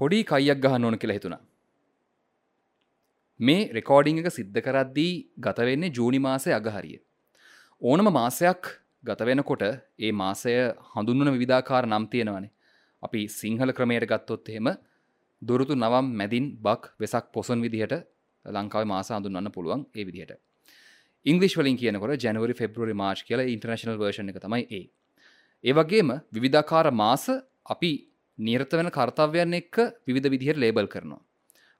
පොඩි 0.00 0.20
කයියක් 0.24 0.60
ගහන්න 0.60 0.84
ඕන 0.84 0.96
කියලා 0.98 1.16
හිතුණා. 1.16 1.42
මේ 3.40 3.62
රෙකෝඩිං 3.70 4.20
එක 4.20 4.28
සිද්ධ 4.30 4.60
කරද්දී 4.60 5.12
ගතවෙන්නේ 5.38 5.90
ජූනි 5.90 6.18
මාසය 6.18 6.50
අගහරිය. 6.52 6.96
ඕනම 7.82 8.08
මාසයක් 8.12 8.70
ගතවෙනකොට 9.04 9.62
ඒ 9.66 10.12
මාසය 10.12 10.54
හඳුන්වන 10.92 11.30
විධාකාර 11.34 11.84
නම් 11.86 12.06
තියෙනවනේ. 12.06 12.50
අපි 13.02 13.20
සිංහල 13.30 13.72
ක්‍රමයට 13.72 14.06
ගත්තොත් 14.06 14.48
එහෙම 14.48 14.68
දුරුතු 15.42 15.74
නවම් 15.74 16.06
මැදින් 16.12 16.46
බක් 16.58 16.82
වෙසක් 17.00 17.26
පොසන් 17.32 17.60
විදිහට 17.60 17.94
ලංකාව 18.44 18.86
මාස 18.86 19.10
හඳුන්වන්න 19.10 19.52
පුළුවන් 19.52 19.84
ඒ 19.94 20.04
විදිහට. 20.04 20.38
ඉංගලිස් 21.26 21.56
වලින් 21.56 21.76
කියනකොට 21.76 22.16
ජනවරි 22.18 22.54
ෆෙබ්‍රවරි 22.54 22.94
මාර්ච් 22.94 23.24
කියලා 23.24 23.46
ඉන්ටර්නශනල් 23.46 23.98
වර්ෂණ 23.98 24.30
එක 24.30 24.40
තමයි 24.40 24.66
ඒ. 24.70 24.84
ඒ 25.64 25.72
වගේම 25.72 26.20
විවිධාකාර 26.32 26.90
මාස 26.92 27.26
අපි 27.66 27.92
නිර්ත 28.38 28.72
වෙන 28.72 28.90
කර්තව්‍යයන් 28.90 29.54
එක්ක 29.54 29.76
විධ 30.06 30.30
විදිහයට 30.30 30.58
ලේබල් 30.58 30.86
කරනවා. 30.86 31.20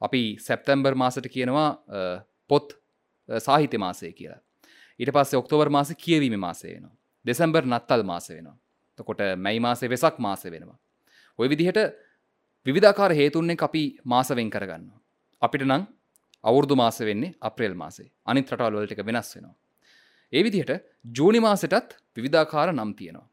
අපි 0.02 0.36
සැප්තැම්බර් 0.38 0.94
මාසට 0.94 1.26
කියනවා 1.26 1.68
පොත් 2.48 2.76
සාහිත්‍ය 3.28 3.78
මාසය 3.78 4.12
කියලා. 4.12 4.40
ඊට 5.00 5.12
පස්සේ 5.12 5.38
ඔක්තෝබර් 5.38 5.70
මාස 5.70 5.92
කියවීම 5.96 6.36
මාසය 6.38 6.68
වෙනවා. 6.68 6.96
දෙසැම්බර් 7.24 7.64
නත්තල් 7.64 8.02
මාස 8.04 8.28
වෙනවා. 8.28 8.56
තකොට 8.98 9.20
මැයි 9.36 9.60
මාසේ 9.60 9.88
වෙසක් 9.88 10.18
මාස 10.18 10.44
වෙනවා. 10.44 10.78
ඔය 11.38 11.48
විදිහට 11.48 11.78
විවිධාකාර 12.66 13.12
හේතුන්නේ 13.12 13.56
අපි 13.58 13.82
මාසවෙන් 14.04 14.50
කරගන්න. 14.50 14.92
අපිට 15.42 15.64
නං 15.64 15.86
අවුරදු 16.44 16.76
මාස 16.76 16.98
වෙන්නේ 17.00 17.34
අප්‍රේල් 17.40 17.74
මාසේ 17.74 18.08
අනිත් 18.26 18.52
රටවල් 18.52 18.76
වලට 18.76 18.92
එක 18.94 19.06
වෙනස් 19.06 19.30
වෙනවා. 19.36 19.54
ඒ 20.32 20.42
විදිහට 20.42 20.72
ජූනි 21.16 21.40
මාසටත් 21.40 21.96
විවිධාකාර 22.16 22.72
නම් 22.72 22.92
තියෙනවා. 22.94 23.28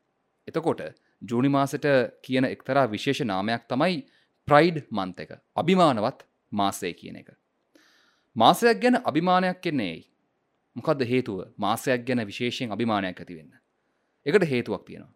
එතකොට 0.47 0.81
ජූනි 1.21 1.49
මාසට 1.49 1.85
කියන 2.21 2.45
එක්තරා 2.45 2.85
විශේෂ 2.87 3.21
නාමයක් 3.23 3.67
තමයි 3.69 3.97
ප්‍රයිඩ් 4.47 4.77
මන්ත 4.91 5.19
එක 5.19 5.31
අභිමානවත් 5.55 6.25
මාසය 6.51 6.93
කියන 6.93 7.15
එක. 7.21 7.29
මාසයක් 8.35 8.81
ගැන 8.81 8.99
අභිමානයක් 9.03 9.61
කෙන්නේ 9.61 9.91
ඇයි. 9.91 10.03
මොකක්ද 10.75 11.01
හේතුව 11.03 11.39
මාසයක් 11.57 12.05
ගැන 12.07 12.25
විශේෂයෙන් 12.25 12.71
අභිමානයක් 12.71 13.19
ඇතිවෙන්න. 13.19 13.51
එකට 14.25 14.45
හේතුවක් 14.45 14.85
තියෙනවා. 14.85 15.13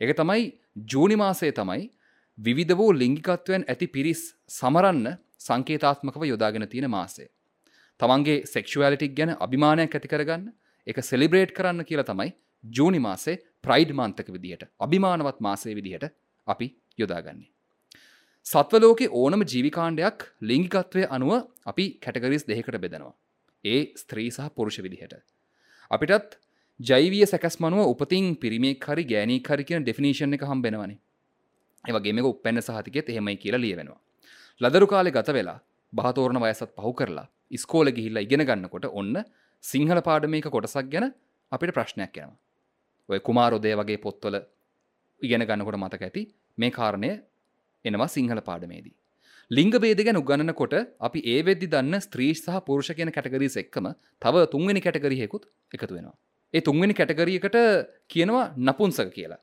එක 0.00 0.16
තමයි 0.16 0.44
ජූනි 0.86 1.16
මාසය 1.16 1.52
තමයි 1.52 1.90
විවිධ 2.38 2.76
වූ 2.76 2.92
ලිංගිකත්වයන් 2.92 3.64
ඇති 3.66 3.86
පිරිස් 3.88 4.22
සමරන්න 4.48 5.18
සංකේතාත්මකව 5.48 6.24
යොදාගෙන 6.30 6.68
තියෙන 6.68 6.90
මාසය. 6.90 7.26
තමන්ගේ 8.00 8.38
සෙක්ෂුවලිටික් 8.46 9.12
ගැන 9.18 9.34
අභිමානයක් 9.38 9.94
ඇති 9.94 10.10
කරගන්න 10.12 10.48
එක 10.86 10.98
සෙලිබ්‍රේට් 11.02 11.52
කරන්න 11.56 11.86
කියලා 11.88 12.08
තමයි 12.10 12.30
ජූනි 12.64 13.00
මාසේ 13.06 13.36
ප්‍රයිඩ් 13.64 13.92
මන්තක 13.98 14.28
විදිහට 14.36 14.66
අභිමානවත් 14.80 15.38
මාසය 15.40 15.74
විදිහට 15.74 16.10
අපි 16.46 16.68
යොදාගන්නේ. 16.98 17.48
සත්වලෝක 18.46 19.00
ඕනම 19.12 19.42
ජීවිකාණ්ඩයක් 19.44 20.28
ලිංගිකත්වය 20.42 21.02
අනුව 21.10 21.32
අපි 21.66 21.86
කැටගරිස් 22.04 22.46
දෙකට 22.46 22.78
බෙදනවා. 22.84 23.14
ඒ 23.64 23.80
ස්ත්‍රී 23.96 24.30
සහ 24.30 24.48
පුරුෂ 24.56 24.78
විදිහට. 24.78 25.14
අපිටත් 25.90 26.38
ජෛවිය 26.80 27.26
සැකස්මනුව 27.26 27.90
උපතින් 27.92 28.26
පිරිමේ 28.36 28.74
හරි 28.84 29.04
ගෑනී 29.12 29.42
හරි 29.46 29.68
කියන 29.68 29.84
ඩෙෆිනිෂන් 29.84 30.36
එක 30.36 30.44
හම්බෙනවනේ 30.50 30.98
ඒවගේ 31.84 32.12
මේක 32.12 32.26
උපැන්න 32.26 32.60
සහතිකෙත් 32.60 33.10
එහෙමයි 33.10 33.36
කියලා 33.36 33.60
ලියවෙනවා. 33.60 34.00
ලදරු 34.60 34.86
කාලෙ 34.86 35.10
ගත 35.10 35.30
වෙලා 35.30 35.58
බහතෝරණ 35.92 36.40
වයසත් 36.42 36.70
පහු 36.76 36.90
කරලා 36.92 37.26
ඉස්කෝල 37.50 37.88
ගිහිල්ලා 37.90 38.22
ඉගෙන 38.22 38.42
ගන්නකොට 38.42 38.86
ඔන්න 38.92 39.16
සිංහල 39.64 40.00
පාඩමේක 40.00 40.46
කොටසක් 40.46 40.86
ගැන 40.92 41.06
අපිට 41.52 41.72
ප්‍රශ්නයක් 41.72 42.16
යනවා. 42.16 42.38
ඔය 43.08 43.18
කුමාරොදය 43.20 43.72
වගේ 43.72 43.98
පොත්වල 43.98 44.36
ඉගෙන 45.22 45.42
ගන්නකොට 45.42 45.78
මතක 45.78 46.02
ඇති 46.02 46.22
මේ 46.58 46.70
කාරණය 46.70 47.10
එනවා 47.84 48.08
සිංහල 48.08 48.40
පාඩමේදී. 48.40 48.94
ලිංග 49.50 49.70
බේද 49.76 50.00
ගැන 50.06 50.18
උගන්නකොට 50.22 50.74
අපි 51.00 51.20
ඒ 51.24 51.40
වෙද්දි 51.42 51.68
දන්න 51.74 52.00
ස්ත්‍රී 52.00 52.32
සහ 52.34 52.58
පුරුෂ 52.66 52.90
කියන 52.92 53.10
කැටගරීස් 53.10 53.56
එක්කම 53.62 53.86
තව 54.22 54.44
තුන්වෙනි 54.46 54.80
කැටගරියකුත් 54.80 55.44
එකතු 55.74 55.92
වෙනවා. 55.94 56.16
ඒ 56.54 56.60
තුන්වෙනි 56.60 56.94
කැටගරියකට 56.94 57.58
කියනවා 58.08 58.46
නපුන්සක 58.58 59.10
කියලා. 59.10 59.40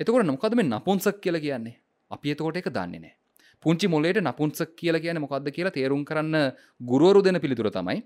එතකොට 0.00 0.24
නොකද 0.24 0.54
මේ 0.54 0.70
නපුන්සක් 0.70 1.18
කියල 1.20 1.38
කියන්නේ 1.40 1.76
අපි 2.10 2.34
එතකොට 2.34 2.56
එක 2.56 2.70
දන්නේ 2.70 3.00
නෑ. 3.00 3.14
පුංචි 3.62 3.86
මොලේට 3.86 4.18
නපුන්සක් 4.20 4.72
කියල 4.74 4.96
කියන 4.98 5.18
මොකක්ද 5.18 5.48
කියලා 5.50 5.72
තේරුම් 5.72 6.02
කරන්න 6.04 6.36
ගුරුවරු 6.82 7.20
දෙන 7.22 7.38
පිළිතුර 7.38 7.68
තමයි 7.70 7.98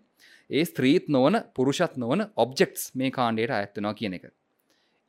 ඒ 0.50 0.64
ස්ත්‍රීත් 0.64 1.06
නොවන 1.08 1.36
පුරුෂත් 1.52 1.94
නොවන 1.96 2.22
ඔබ්ජෙක්ස් 2.36 2.82
මේ 2.94 3.10
කාණ්ඩයට 3.10 3.52
ඇත්තනවා 3.52 3.94
කියන 3.94 4.14
එක. 4.14 4.24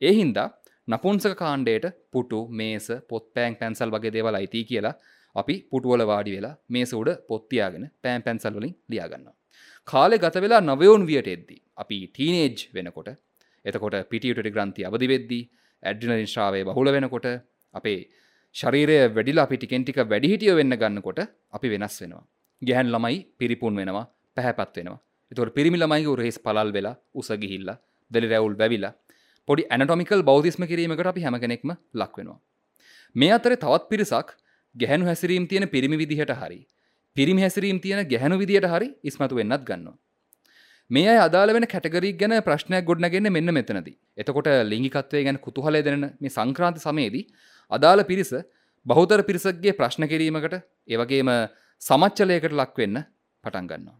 ඒ 0.02 0.12
හින්දා 0.12 0.48
නපුන්සක 0.88 1.34
කාණ්ඩයට 1.36 1.86
පුටු 2.10 2.40
මේස 2.52 2.86
පොත් 3.08 3.26
පෑන් 3.34 3.56
පැන්සල් 3.56 3.90
වගේ 3.90 4.12
දේවල් 4.12 4.34
අයිති 4.34 4.64
කියලා 4.64 4.94
අපි 5.36 5.56
පුටුවල 5.70 6.04
වාඩි 6.06 6.36
වෙලා 6.36 6.54
මේස 6.68 6.92
උඩ 6.94 7.10
පොත්තියාගෙන 7.28 7.84
පෑන් 7.98 8.22
පැන්සල් 8.22 8.54
වලින් 8.54 8.74
ලියාගන්නවා. 8.88 9.36
කාලෙ 9.88 10.16
ගත 10.18 10.36
වෙලා 10.38 10.62
නවයෝන් 10.62 11.04
වියට 11.06 11.28
එද්දී 11.28 11.60
අපි 11.76 11.98
ටීනේජ් 12.08 12.64
වෙනකොට 12.74 13.10
එතකොට 13.64 13.96
පිටියුට 14.08 14.48
ග්‍රන්ති 14.48 14.84
අවදි 14.84 15.08
වෙද්දී 15.08 15.42
ඇඩ්ිනලින් 15.82 16.26
ශ්‍රාවය 16.26 16.62
බහුල 16.64 16.90
වෙනකොට 16.90 17.28
අපේ 17.74 18.00
ශරීරය 18.54 18.96
වැඩිලා 19.16 19.44
අපි 19.48 19.56
ටිකෙන්ටික 19.56 19.98
වැඩිහිටිය 20.12 20.54
වෙන්න 20.58 20.74
ගන්නකොට 20.80 21.20
අපි 21.52 21.68
වෙනස් 21.74 21.96
වෙනවා. 22.02 22.24
ගැහැන් 22.62 22.88
ළමයි 22.94 23.18
පිරිපුන් 23.38 23.74
වෙනවා 23.80 24.06
පැහැපත් 24.36 24.76
වෙනවා. 24.78 24.98
එතකොට 25.32 25.52
පිරිමි 25.58 25.78
ළමයි 25.78 26.08
උරහෙස් 26.14 26.38
පලල් 26.38 26.70
වෙලා 26.76 26.96
උසගිහිල්ලා 27.14 27.78
දෙලි 28.10 28.28
රැවුල් 28.32 28.56
වැවිලා 28.62 28.92
පොඩි 29.48 29.68
ඇනටොමිකල් 29.70 30.22
බෞතිස්ම 30.22 30.64
කිරීමකට 30.70 31.10
අපි 31.12 31.24
හැම 31.26 31.36
කෙනෙක්ම 31.44 31.70
ලක් 31.94 32.14
වෙනවා. 32.18 32.40
මේ 33.14 33.32
අතර 33.32 33.52
තවත් 33.56 33.84
පිරිසක් 33.92 34.28
ගැහැනු 34.74 35.08
හැසිරීම් 35.10 35.46
තියෙන 35.46 35.68
පිරිමි 35.68 35.96
විදිහට 36.02 36.34
හරි 36.42 36.60
පිරිමි 37.16 37.42
හැසිරීම් 37.42 37.80
තියෙන 37.80 38.00
ගැහැනු 38.12 38.38
විදිහට 38.42 38.68
හරි 38.74 38.88
ඉස්මතු 39.04 39.34
වෙන්නත් 39.40 39.64
ගන්නවා. 39.68 39.96
මේ 40.90 41.06
අය 41.12 41.18
අදාළ 41.18 41.52
වෙන 41.56 41.66
කැටගරී 41.66 42.14
ගැන 42.20 42.34
ප්‍රශ්නයක් 42.42 42.84
ගොඩනගන්න 42.84 43.30
මෙන්න 43.30 43.52
මෙතනදී. 43.52 43.96
එතකොට 44.16 44.48
ලිංගිකත්වය 44.72 45.22
ගැන 45.26 45.38
කුතුහලය 45.38 45.82
දෙන 45.88 46.06
මේ 46.20 46.30
සංක්‍රාන්ති 46.30 46.80
සමයේදී 46.80 47.24
අදාළ 47.72 48.02
පිරිස 48.04 48.32
බෞතර 48.86 49.20
පිරිසක්ගේ 49.22 49.76
ප්‍රශ්න 49.78 50.04
කිරීමකට 50.12 50.54
ඒවගේම 50.88 51.30
සමච්චලයකට 51.82 52.54
ලක්වෙන්න 52.54 52.98
පටන් 53.44 53.66
ගන්නවා. 53.70 53.96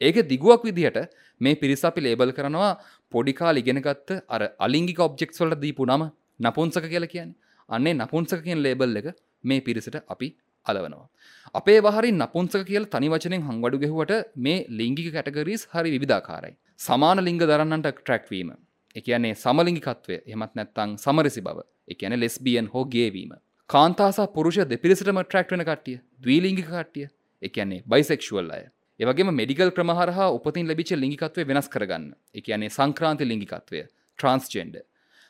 ඒක 0.00 0.16
දිගුවක් 0.28 0.62
විදිහට 0.68 0.98
මේ 1.40 1.60
පිරිස 1.62 1.82
අපි 1.84 2.00
ලේබල් 2.00 2.32
කරනවා 2.32 2.70
පොඩිකාල් 3.12 3.60
ඉගෙනගත්ත 3.62 4.10
අර 4.28 4.42
අලිංගික 4.58 5.00
ඔබ්ජෙක්ස් 5.00 5.42
වලට 5.42 5.62
දීපු 5.64 5.88
නම 5.88 6.04
නපුන්සක 6.40 6.86
කියල 6.92 7.06
කියන්නේ 7.06 7.36
අන්නේ 7.68 7.94
නපුන්සක 7.94 8.40
කියෙන් 8.46 8.62
ලේබල් 8.66 8.96
එක 9.02 9.08
මේ 9.44 9.60
පිරිසට 9.60 9.98
අපි 10.06 10.28
අලවනවා. 10.66 11.06
අපේ 11.54 11.78
වහරි 11.80 12.10
නපුන්සක 12.14 12.64
කියල 12.70 12.86
තනි 12.94 13.08
වචනෙන් 13.14 13.46
හංවඩු 13.48 13.82
ගෙහුවට 13.84 14.12
මේ 14.38 14.58
ලිංගික 14.70 15.08
කැටගරීස් 15.12 15.62
හරි 15.74 15.98
විධාකාරයි. 15.98 16.54
සමාන 16.78 17.24
ලිංග 17.26 17.40
දරන්නට 17.42 17.88
ට්‍රැක්වීම. 17.92 18.50
එකන්නේ 18.96 19.34
සමලිංගිකත්වය. 19.34 20.16
එමත් 20.26 20.52
නැත්තං 20.54 20.96
සමරසි 20.96 21.40
බව. 21.40 21.58
එකන 21.88 22.16
ලෙස්බියන් 22.20 22.68
හෝ 22.74 22.84
ගේවීම. 22.86 23.32
කාන්තාසා 23.70 24.28
පුරුෂ 24.28 24.58
දෙපිරිසටම 24.72 25.22
ට්‍රක්ටන 25.22 25.64
කට්ටිය. 25.64 25.96
දවීලිංගික 26.20 26.68
කට්ටිය. 26.68 27.08
එකන්නේ 27.42 27.82
බයිසෙක්ෂුවල් 27.86 28.50
අය. 28.50 28.64
ඒවගේ 29.00 29.32
මෙඩිකල් 29.32 29.70
ක්‍රමහරහා 29.70 30.28
උපතින් 30.36 30.66
ලැබිච 30.66 30.92
ලිංගිකත්වය 30.96 31.46
වෙනස් 31.50 31.68
කරගන්න. 31.68 32.06
එකන්නේ 32.34 32.70
සංක්‍රාන්ති 32.70 33.30
ලිංගිකත්වය. 33.30 33.82
ට්‍රන්ස්ජෙන්ඩ 34.18 34.76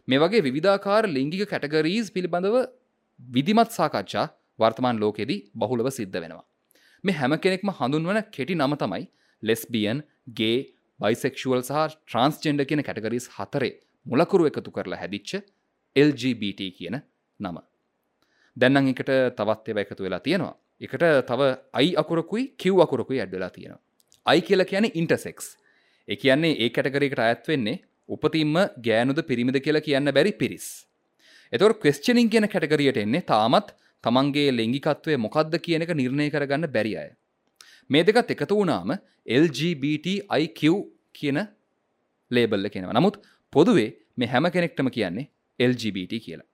මේ 0.08 0.20
වගේ 0.24 0.44
විධාකාර 0.48 1.04
ලිංගික 1.16 1.42
කැටගරීස් 1.52 2.08
පිළිබඳව 2.10 2.56
විදිමත් 3.20 3.70
සාකච්ඡා 3.70 4.26
වර්තමාන 4.58 5.00
ලෝකෙදී 5.00 5.40
බහුලව 5.54 5.88
සිද්ධ 5.90 6.16
වෙනවා. 6.16 6.44
මේ 7.04 7.14
හැම 7.14 7.32
කෙනෙක්ම 7.44 7.70
හඳුන්වන 7.78 8.20
කෙටි 8.36 8.54
නම 8.54 8.74
තමයි 8.82 9.04
ලෙස්බියන් 9.42 9.98
ගේ 10.38 10.58
බයිසෙක්ෂුවල් 11.00 11.62
සහ 11.62 11.96
ට්‍රන්ස්ජෙන්ඩ 12.06 12.64
කියන 12.68 12.82
කැටගරිස් 12.88 13.26
හතරේ 13.36 13.72
මුලකුරු 14.06 14.48
එකතු 14.50 14.70
කරලා 14.70 15.00
හැදිච්ච 15.02 15.32
LGBT 15.96 16.70
කියන 16.78 16.96
නම. 17.40 17.56
දැන්නන් 18.56 18.90
එකට 18.92 19.12
තවත් 19.38 19.72
ඒව 19.72 19.80
එකතු 19.84 20.04
වෙලා 20.06 20.20
තියෙනවා. 20.20 20.54
එකට 20.80 21.04
තව 21.30 21.40
අයි 21.72 21.90
අකුරකුයි 22.02 22.44
කිව් 22.56 22.80
අකුරකුයි 22.80 23.20
ඇඩ්වෙලා 23.20 23.50
තියෙනවා. 23.50 23.80
අයි 24.26 24.42
කියලා 24.42 24.70
කියන 24.72 24.90
ඉන්ටසෙක්ස්. 24.94 25.46
ඒ 26.08 26.16
කියන්නේ 26.16 26.56
ඒ 26.58 26.70
කැටගරයකට 26.70 27.20
අයත් 27.20 27.48
වෙන්නේ 27.48 27.80
උපතින්ම 28.08 28.56
ගෑනුද 28.86 29.20
පිරිමිද 29.22 29.60
කියලා 29.66 29.86
කියන්න 29.88 30.12
බැරි 30.12 30.32
පිරිස්. 30.32 30.66
එතවට 31.52 31.80
ක්වෙස්්චනින් 31.82 32.30
කියන 32.30 32.48
කැටගරියට 32.48 33.00
එන්නේ 33.04 33.26
තාමත් 33.32 33.72
තමන්ගේ 34.04 34.50
ලෙංගිකත්වය 34.52 35.16
මොකක්ද 35.24 35.56
කියන 35.66 35.86
එක 35.86 35.94
නිර්ණය 35.94 36.28
කරගන්න 36.34 36.72
බැරි 36.76 36.94
අය. 36.96 37.10
මේ 37.90 38.02
දෙකත් 38.02 38.32
එකතු 38.34 38.56
වුණාම 38.56 38.90
LGBTIQ 39.36 40.60
කියන 41.14 41.38
ලේබල්ල 42.30 42.68
කෙනවා 42.68 42.94
නමුත් 42.94 43.16
පොදුවේ 43.52 43.88
මේ 44.16 44.28
හැම 44.28 44.46
කෙනෙක්ටම 44.56 44.90
කියන්නේ 44.90 45.26
LGBT 45.58 46.20
කියලා. 46.26 46.46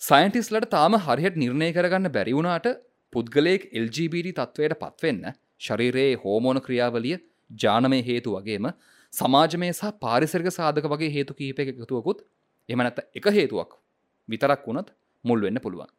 සයින්ටිස්ලට 0.00 0.68
තාම 0.70 0.96
හරිහට 1.06 1.36
නිර්ණය 1.36 1.68
කරගන්න 1.72 2.12
බැරිවුණාට 2.16 2.68
පුද්ගලයෙක් 3.12 3.68
LGBT 3.82 4.32
තත්ත්වයට 4.38 4.78
පත්වෙන්න 4.82 5.22
ශරීරයේ 5.60 6.16
හෝමෝන 6.24 6.62
ක්‍රියාවලිය 6.66 7.16
ජානමය 7.50 8.00
හේතු 8.02 8.36
වගේම 8.36 8.72
සමාජමය 9.12 9.70
සහ 9.70 9.94
පාරිසරික 10.00 10.50
සාධක 10.50 10.90
වගේ 10.92 11.14
හේතු 11.16 11.34
කීප 11.34 11.64
එකතුවකුත් 11.64 12.26
එම 12.68 12.84
නැත 12.84 13.00
එක 13.14 13.32
හේතුවක් 13.38 13.80
විතරක් 14.28 14.66
වුණත් 14.66 14.94
මුල් 15.24 15.42
වෙන්න 15.42 15.62
පුළුවන්. 15.62 15.90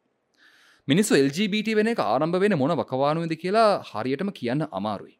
මිනිස්සු 0.88 1.14
LGBT 1.16 1.74
වෙන 1.76 1.88
එක 1.90 2.00
ආරම්භ 2.02 2.38
වෙන 2.42 2.54
මොන 2.58 2.72
වකවානුවද 2.72 3.32
කියලා 3.42 3.66
හරියටම 3.90 4.30
කියන්න 4.30 4.62
අමාරුයි. 4.70 5.14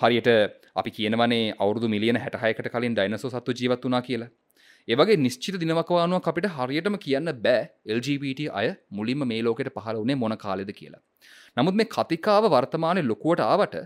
හරියට 0.00 0.28
අපි 0.76 0.90
කියනවනේ 0.90 1.40
අවුරදු 1.56 1.88
මිලියන 1.88 2.18
හැටහයකට 2.24 2.68
කලින් 2.74 2.94
ඩයිනසෝ 2.94 3.30
සත්තු 3.30 3.56
ජීවත් 3.60 3.88
වනා 3.88 4.00
කියලා. 4.00 4.30
ඒවගේ 4.88 5.16
නිශ්චිත 5.18 5.58
දිනවකවානුවක් 5.62 6.30
අපිට 6.32 6.46
හරියටම 6.50 6.96
කියන්න 6.96 7.32
බෑ 7.42 7.66
LGBT 7.96 8.48
අය 8.52 8.68
මුලින්ම 8.90 9.26
මේ 9.26 9.42
ලෝකෙට 9.42 9.72
පහළ 9.74 10.00
වනේ 10.04 10.18
මොන 10.22 10.36
කාලෙද 10.38 10.70
කියලා. 10.72 11.02
නමුත් 11.56 11.74
මේ 11.74 11.90
කතිකාව 11.90 12.46
වර්තමානය 12.48 13.02
ලොකුවට 13.02 13.46
ආවට 13.48 13.76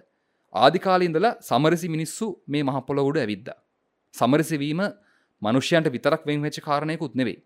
ආදිකාලින්දල 0.52 1.28
සමරසි 1.42 1.88
මිනිස්සු 1.88 2.32
මේ 2.46 2.64
මහපොල 2.64 3.04
උඩ 3.08 3.18
ඇවිද්දා. 3.18 3.58
සමරසිවීම 4.14 4.82
මනුෂ්‍යයන්ට 5.42 5.88
විතරක් 5.90 6.22
වෙන් 6.28 6.44
වෙච්ච 6.46 6.58
කාරණයකුත් 6.60 7.14
නෙවෙයි. 7.14 7.38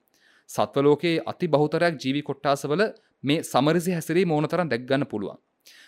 සත්වලෝකයේ 0.50 1.18
අති 1.30 1.46
බහුතරයක් 1.48 1.94
ජීවි 2.02 2.22
කොට්ටාසවල 2.22 2.82
මේ 3.24 3.42
සමරසි 3.42 3.92
හැසිරී 3.92 4.24
මෝනතරන් 4.24 4.70
දැක්ගන්න 4.70 5.06
පුළුවන්. 5.06 5.38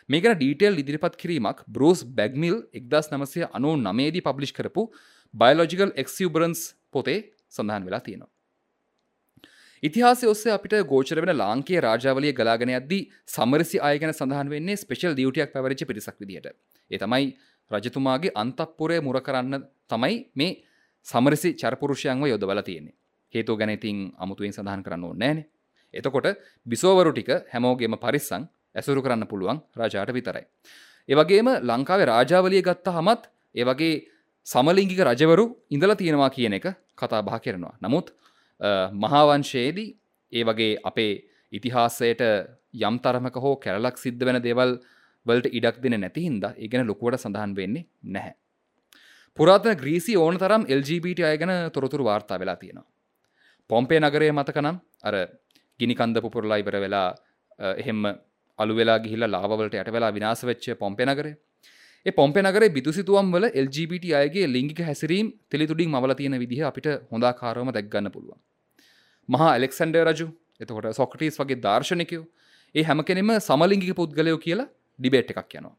මේකන 0.08 0.34
ඩීටෙල් 0.34 0.80
ඉදිරිපත් 0.82 1.16
කිරීමක් 1.16 1.62
බරෝස් 1.68 2.02
බැග්මිල් 2.18 2.56
එක්දස් 2.72 3.12
නමසය 3.12 3.46
අනු 3.50 3.76
නමේදී 3.78 4.22
පබ්ලිෂ් 4.22 4.52
කරපු 4.52 4.84
බයිලෝජිකල් 5.34 5.92
එක්සිබරන්ස් 5.96 6.62
පොතේ 6.90 7.18
සඳහන් 7.48 7.84
වෙලා 7.86 8.00
තියෙනවා. 8.00 8.30
ඉතිහාස 9.82 10.24
ඔස්සේ 10.24 10.52
අපිට 10.52 10.74
ගෝචර 10.86 11.20
වෙන 11.24 11.36
ලාංකේ 11.36 11.80
රාජාවලිය 11.80 12.32
ගලාගෙන 12.32 12.72
අද්දී 12.80 13.02
සමරසි 13.26 13.78
අයගැන 13.80 14.12
සඳහන් 14.12 14.50
වෙන්නේ 14.50 14.76
ස්පෙෂල් 14.76 15.14
දියුටියක් 15.16 15.52
පැවරිච 15.54 15.84
පිරිසක් 15.86 16.16
විදිට. 16.20 16.46
ඒ 16.90 16.98
තමයි 16.98 17.26
රජතුමාගේ 17.70 18.34
අන්තප්පුරය 18.34 18.98
මුර 19.00 19.20
කරන්න 19.20 19.62
තමයි 19.90 20.16
මේ 20.34 20.52
සමරසි 21.06 21.54
චරපුරුෂයන්ව 21.54 22.26
යොදවල 22.26 22.62
තියෙන්නේ. 22.62 22.96
හේතු 23.34 23.56
ගැනතින් 23.56 23.98
අමුතුවෙන් 24.18 24.52
සඳහන් 24.52 24.82
කරන්න 24.82 25.04
ඕන්නෑනේ. 25.04 25.46
එතකොට 25.94 26.28
බිසෝවරු 26.66 27.12
ටික 27.12 27.30
හැමෝගේම 27.48 27.96
පරිස්සං 27.96 28.44
ඇසුරු 28.74 29.02
කරන්න 29.02 29.26
පුළුවන් 29.26 29.58
රාජාට 29.74 30.12
විතරයි. 30.12 30.44
ඒවගේම 31.08 31.48
ලංකාවේ 31.62 32.06
රාජාවලිය 32.06 32.62
ගත්ත 32.62 32.86
හමත් 32.90 33.22
ඒවගේ 33.54 33.94
සමලිංගික 34.46 35.00
රජවරු 35.02 35.44
ඉඳලා 35.70 35.96
තියෙනවා 35.96 36.30
කියන 36.30 36.54
එක 36.54 36.66
කතා 36.96 37.22
බහ 37.22 37.36
කරනවා. 37.38 37.74
නමුත් 37.80 38.06
මහාවංශයේදී 38.94 39.88
ඒ 40.32 40.44
වගේ 40.44 40.72
අපේ 40.84 41.12
ඉතිහාසයට 41.52 42.22
යම් 42.80 42.96
තරමක 42.98 43.36
හෝ 43.36 43.56
කැරලක් 43.56 43.96
සිද්ධ 43.96 44.24
වෙන 44.24 44.38
දේවල් 44.40 44.78
වලට 45.26 45.52
ඉඩක් 45.52 45.82
දෙන 45.82 45.96
නැති 45.96 46.22
හින්දා 46.22 46.52
ඒ 46.54 46.68
ගැන 46.68 46.86
ලොකුවට 46.86 47.18
සඳහන් 47.18 47.56
වෙන්නේ 47.56 47.86
නැහැ. 48.04 48.34
පුරාතන 49.38 49.76
ග්‍රීසි 49.76 50.16
ඕන 50.16 50.38
තරම් 50.38 50.62
LGBT 50.70 51.20
අය 51.22 51.38
ගැන 51.38 51.52
තොරතුරු 51.72 52.04
වාර්තා 52.04 52.38
වෙලා 52.38 52.56
තියෙනවා. 52.56 52.88
පොම්පේ 53.70 54.00
නගරය 54.00 54.30
මතකනම් 54.30 54.76
අර 55.02 55.14
ගිනිකන්ද 55.80 56.16
පුපුරලා 56.24 56.58
ඉවර 56.62 56.76
වෙලා 56.84 57.08
එහෙම 57.74 58.00
අලු 58.58 58.74
වෙලා 58.74 58.98
ගිහිල්ලා 59.04 59.30
ලාවලට 59.34 59.78
යට 59.80 59.92
වෙලා 59.96 60.12
විනාශ 60.16 60.44
වෙච්ච 60.50 60.66
පොම්පේ 60.82 61.06
නගරේ 61.06 61.34
ඒ 62.06 62.12
පොම්පේ 62.12 62.42
නගරේ 62.42 62.70
බිදුසිතුවම් 62.70 63.26
වල 63.34 63.46
LGBT 63.62 64.12
අයගේ 64.20 64.46
ලිංගික 64.48 64.80
හැසිරීම් 64.80 65.26
තෙලිතුඩින් 65.50 65.90
මවල 65.90 66.14
තියෙන 66.14 66.36
විදිහ 66.42 66.62
අපිට 66.68 66.88
හොඳාකාරවම 67.12 67.70
දැක්ගන්න 67.76 68.08
පුළුවන්. 68.10 68.40
මහා 69.28 69.50
ඇලෙක්සන්ඩර් 69.50 70.06
රජු 70.08 70.28
එතකොට 70.60 70.88
සොකටස් 70.92 71.36
වගේ 71.40 71.60
දර්ශනකයෝ 71.66 72.24
ඒ 72.74 72.84
හැම 72.84 73.04
කෙනෙම 73.04 73.30
සමලිංගික 73.40 73.92
පුද්ගලයෝ 74.00 74.38
කියලා 74.38 74.68
ඩිබේට් 74.98 75.30
එකක් 75.34 75.54
යනවා. 75.54 75.76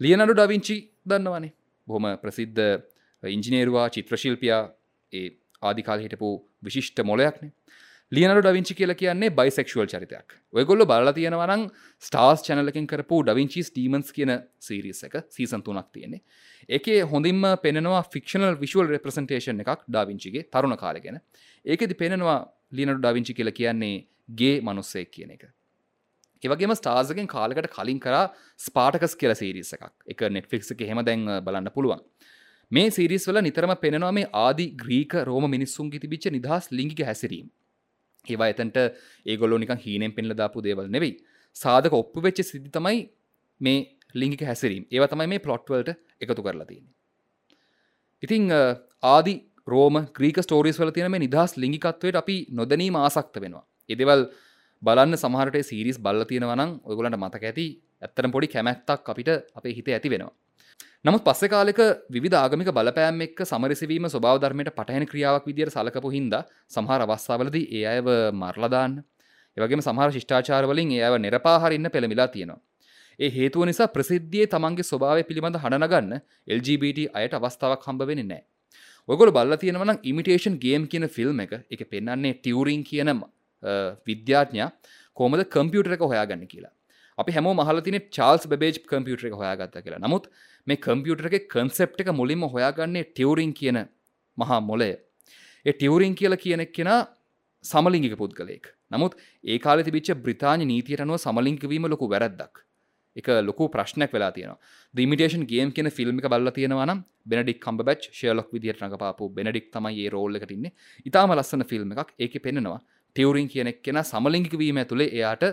ලියනඩු 0.00 0.34
ඩවිංචි 0.34 0.76
දන්නවනේ 1.06 1.52
බොහොම 1.88 2.06
ප්‍රසිද්ධ 2.22 2.62
ඉංජිනේරවා 3.22 3.86
චිත්‍රශිල්පයා 3.88 4.62
ඒ 5.12 5.28
ආදිකාල 5.62 6.00
හිටපු 6.00 6.30
විශිෂ්ට 6.62 6.98
මොලයක්නේ 7.04 7.52
ලියනට 8.12 8.38
ඩවිංචි 8.38 8.74
කියල 8.74 8.94
කියන්නේ 8.94 9.30
බයිසෙක්ෂුවල් 9.30 9.86
චරිතයක්. 9.86 10.34
ඔයගොල්ල 10.54 10.84
බල 10.86 11.10
තියෙනවනම් 11.10 11.62
ස්ටාස් 12.02 12.44
චැනලකින් 12.46 12.86
කරපු 12.86 13.18
ඩවිංචි 13.26 13.64
ස්ටීමන්ස් 13.66 14.12
කියන 14.12 14.30
සීරිස් 14.60 15.02
එක 15.02 15.16
සීසන් 15.28 15.64
තුනක් 15.66 15.90
තියෙන්නේ. 15.92 16.22
ඒකේ 16.68 17.02
හොඳින්ම 17.04 17.42
පෙනවා 17.64 18.02
ෆික්ෂනල් 18.04 18.54
විශුවල් 18.60 18.92
රෙප්‍රසන්ටේෂන් 18.94 19.58
එකක් 19.60 19.82
ඩාවිංචිගේ 19.88 20.46
තරුණ 20.48 20.76
කාලගෙන 20.76 21.18
ඒකෙදි 21.64 21.98
පෙනෙනවා 21.98 22.38
ලියනට 22.72 23.02
ඩවිංචි 23.02 23.34
කියල 23.34 23.50
කියන්නේ 23.50 24.06
ගේ 24.32 24.60
මනුස්සෙක් 24.60 25.10
කියන 25.10 25.34
එක. 25.34 25.50
ඒවගේම 26.42 26.76
ස්ටාර්සගෙන් 26.78 27.26
කාලකට 27.26 27.70
කලින් 27.74 27.98
කර 27.98 28.30
ස්පාටකස් 28.60 29.18
කියල 29.18 29.34
සීරිස 29.34 29.74
එකක්. 29.74 29.90
එක 30.06 30.26
නෙට්ෆික්ස් 30.30 30.70
එක 30.70 30.86
හෙම 30.86 31.02
දැන් 31.02 31.26
බලන්න 31.42 31.74
පුළුවන්. 31.74 32.06
මේ 32.70 32.90
සිරිස් 32.92 33.26
වල 33.26 33.42
නිතරම 33.42 33.76
පෙනවා 33.82 34.14
මේ 34.14 34.32
ආදි 34.46 34.70
ග්‍රීක 34.78 35.22
රෝම 35.26 35.50
මිනිස්සුන්ගේ 35.50 36.00
තිබිච්ච 36.00 36.30
නිදහස් 36.30 36.70
ලිංගික 36.70 37.02
හැසිරීම. 37.02 37.48
ඒවා 38.28 38.50
එතන්ට 38.54 38.78
ඒගොල්ලෝ 39.26 39.60
නිකන් 39.62 39.82
හීනෙන් 39.84 40.16
පෙන්ල 40.18 40.34
දාපු 40.42 40.64
දේවල් 40.66 40.88
නෙවෙයි. 40.96 41.14
සාධක 41.56 42.00
ඔප්පු 42.02 42.26
වෙච්ච 42.26 42.42
සිදි 42.50 42.68
තමයි 42.76 42.98
මේ 43.60 43.78
ලිංගික 44.14 44.42
හැසිරීම්. 44.50 44.84
ඒව 44.94 45.04
තමයි 45.12 45.28
මේ 45.32 45.44
පලොට්වලට 45.46 45.90
එකතු 46.22 46.42
කරලා 46.46 46.68
තියෙන 46.70 46.86
ඉතිං 48.22 48.48
ආදි 49.04 49.34
රෝම 49.66 49.96
ක්‍රීක 50.16 50.38
ස්ටෝරිස් 50.40 50.78
වල 50.80 50.90
තියෙන 50.90 51.10
මේ 51.10 51.20
නිදහස් 51.20 51.56
ලිංගිකත්වයට 51.56 52.16
අපි 52.16 52.36
නොදැනීම 52.50 52.96
ආසක්ත 52.96 53.36
වෙනවා. 53.44 53.64
එදෙවල් 53.88 54.22
බලන්න 54.82 55.16
සමහරට 55.16 55.56
සිරිස් 55.62 55.98
බල්ල 55.98 56.24
තියෙනවනම් 56.24 56.70
ඔයගොලන්ට 56.84 57.18
මතක 57.18 57.44
ඇති 57.44 57.66
ඇත්තන 58.02 58.32
පොඩි 58.32 58.48
කැමැත්තක් 58.48 59.10
අපිට 59.12 59.30
අපේ 59.58 59.74
හිත 59.76 59.88
ඇති 59.88 60.10
වෙනවා. 60.10 60.32
නමුත් 61.04 61.22
පස්සේ 61.22 61.48
කාලෙක 61.48 61.80
විධ 62.16 62.36
ආගමික 62.36 62.68
බලපෑම් 62.70 63.20
එක්ක 63.22 63.40
සමරසිවීම 63.44 64.06
ස්වභාවධර්මයට 64.06 64.70
පටහැන 64.72 65.04
ක්‍රියාවක් 65.06 65.44
විදිර 65.44 65.68
සලකපු 65.70 66.10
හින්ද 66.10 66.34
සමහර 66.68 67.04
අවස්ථාවලද 67.04 67.56
ඒ 67.58 67.82
අයව 67.86 68.08
මරලදාන්න 68.34 68.96
ඒවගේ 69.56 69.82
සමහර 69.82 70.08
ශිෂ්ඨාචාරවලින් 70.16 70.90
ඒව 70.96 71.14
නිරපාහරන්න 71.18 71.88
පෙළමිලා 71.90 72.28
තියෙනවා. 72.28 72.58
ඒ 73.18 73.30
හේතුව 73.30 73.62
නිසා 73.64 73.88
ප්‍රසිද්ධිය 73.88 74.46
තමන්ගේ 74.48 74.88
ස්වභාව 74.90 75.22
පිළිබඳ 75.28 75.58
හඬනගන්න 75.62 76.12
LGBT 76.50 77.06
අයට 77.14 77.36
අවස්ථාවක් 77.38 77.86
හම්බ 77.86 78.02
වෙන 78.04 78.22
නෑ. 78.24 78.42
ඔගොල 79.08 79.30
බල්ල 79.30 79.56
තියෙනවන 79.56 79.92
ඉමිටේෂන් 80.04 80.56
ගේම් 80.58 80.84
කියන 80.86 81.08
ෆිල්ම් 81.08 81.40
එක 81.40 81.52
එක 81.70 81.82
පෙන්න්නන්නේ 81.88 82.36
ටියවරින් 82.36 82.82
කියන 82.84 83.12
විද්‍යාඥා 84.06 84.68
කෝමද 85.16 85.46
කම්පියුටර 85.48 85.96
එක 85.96 86.04
හොයාගන්න 86.04 86.44
කියලා 86.46 86.75
අපි 87.18 87.32
හැම 87.32 87.48
මහල 87.50 87.80
තින 87.80 87.98
චාල්ස් 88.10 88.46
බේජ් 88.54 88.78
කම්පියුටර 88.84 89.28
එක 89.28 89.36
හොයාගත්ත 89.40 89.76
කියලා. 89.78 90.02
නමුත් 90.04 90.28
මේ 90.66 90.80
කම්පියුටරගේ 90.86 91.42
කන්සෙප් 91.54 92.00
එක 92.02 92.12
මුලින්ම 92.12 92.44
හොයාගන්නේ 92.54 93.04
ටියවරින් 93.10 93.52
කියන 93.60 93.78
මහා 94.38 94.60
මොලය 94.60 94.90
ඒ 95.66 95.72
ටියවරින් 95.72 96.14
කියල 96.14 96.36
කියනෙක් 96.36 96.72
කෙන 96.72 96.90
සමලිංගික 97.64 98.14
පුද්ගලයෙක්. 98.16 98.66
නමුත් 98.90 99.12
ඒ 99.44 99.58
කාල 99.58 99.82
තිබිච්ච 99.82 100.12
බ්‍රතාාන 100.24 100.62
නීතියට 100.62 101.04
අනුව 101.04 101.18
සමලිංකවීම 101.18 101.88
ලොකු 101.92 102.08
වැරද්දක්. 102.08 102.54
එක 103.16 103.28
ලොකු 103.42 103.68
ප්‍රශ්නයක් 103.74 104.12
වෙලා 104.12 104.32
තියෙන 104.32 104.52
දමිටේෂන් 104.94 105.44
ගේම් 105.52 105.72
කියන 105.72 105.88
ෆිල්ම් 105.90 106.18
එක 106.20 106.28
බල්ල 106.28 106.50
තියෙනවන 106.58 107.00
බෙනඩික් 107.26 107.58
කම්බ 107.64 107.86
බච් 107.88 108.12
ශයලොක් 108.12 108.50
විදිහට 108.54 108.82
රඟපාපු 108.82 109.30
බෙනඩික් 109.38 109.72
තමයි 109.72 110.04
ඒ 110.04 110.12
රෝල්ල 110.14 110.36
එකටින්නේ 110.38 110.72
ඉතාම 111.06 111.32
ලස්සන 111.32 111.64
ෆිල්ම් 111.64 111.94
එකක්. 111.94 112.12
ඒක 112.18 112.34
පෙන්නවා 112.44 112.78
ටියවරින් 113.16 113.48
කියනෙක් 113.48 113.80
කෙන 113.82 114.00
සමලිංගිකවීම 114.04 114.82
ඇතුළේ 114.82 115.08
එයාට 115.16 115.44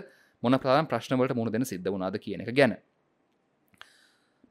මොන 0.44 0.58
ප්‍රාම් 0.58 0.88
ප්‍රශ්නවලට 0.90 1.36
මුණ 1.36 1.52
දෙන 1.52 1.64
සිද්ධ 1.64 1.88
වුණාද 1.88 2.18
කියන 2.18 2.42
එක 2.44 2.50
ගැන. 2.52 2.74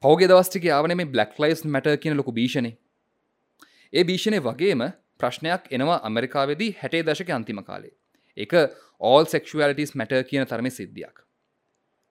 පෞගේ 0.04 0.30
දවස්ටික 0.30 0.66
යාවන 0.66 0.96
මේ 0.98 1.08
බ්ලක් 1.08 1.40
ලයිස් 1.40 1.66
මැට 1.68 1.90
කියන 2.04 2.18
ලොකු 2.20 2.32
භීෂණය 2.34 2.72
ඒ 3.94 4.04
භීෂණය 4.04 4.40
වගේම 4.42 4.82
ප්‍රශ්නයක් 5.20 5.68
එනවා 5.72 6.00
ඇමරිකාවේදී 6.08 6.72
හැටේ 6.80 7.04
දශක 7.04 7.30
අන්තිම 7.32 7.60
කාලේ. 7.64 7.94
එක 8.38 8.54
ඕල් 9.02 9.26
සෙක්ෂුවලිටස් 9.26 9.94
මැට 9.96 10.16
කියන 10.30 10.46
තරම 10.46 10.70
සිද්ධියක්. 10.72 11.18